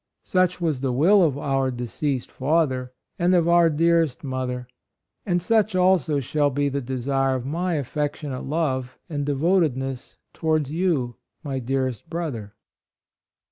Such 0.23 0.59
was 0.59 0.81
the 0.81 0.91
will 0.91 1.21
of 1.21 1.37
our 1.37 1.69
deceased 1.69 2.31
father, 2.31 2.91
and 3.19 3.35
of 3.35 3.47
our 3.47 3.69
dearest 3.69 4.23
mother; 4.23 4.67
and 5.27 5.39
such 5.39 5.75
also 5.75 6.19
shall 6.19 6.49
be 6.49 6.69
the 6.69 6.81
desire 6.81 7.35
of 7.35 7.45
my 7.45 7.75
affectionate 7.75 8.45
love 8.45 8.97
and 9.11 9.23
devotedness 9.27 10.17
towards 10.33 10.71
you, 10.71 11.17
my 11.43 11.59
dear 11.59 11.85
est 11.87 12.09
brother." 12.09 12.55